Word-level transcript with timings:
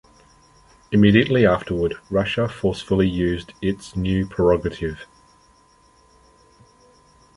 Immediately 0.91 1.45
afterward, 1.45 1.93
Russia 2.09 2.49
forcefully 2.49 3.07
used 3.07 3.53
its 3.61 3.95
new 3.95 4.25
prerogative. 4.27 5.05